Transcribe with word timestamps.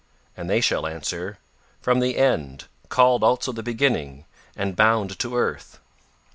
And 0.35 0.49
they 0.49 0.61
shall 0.61 0.87
answer: 0.87 1.37
'From 1.79 1.99
The 1.99 2.17
End 2.17 2.65
called 2.89 3.23
also 3.23 3.51
The 3.51 3.61
Beginning, 3.61 4.25
and 4.55 4.75
bound 4.75 5.19
to 5.19 5.37
Earth. 5.37 5.79